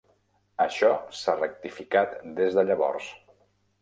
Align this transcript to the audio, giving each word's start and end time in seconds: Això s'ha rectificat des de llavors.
Això 0.63 0.87
s'ha 1.19 1.35
rectificat 1.37 2.17
des 2.41 2.59
de 2.59 2.65
llavors. 2.71 3.13